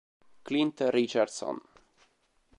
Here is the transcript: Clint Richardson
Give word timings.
Clint 0.49 0.81
Richardson 0.89 1.61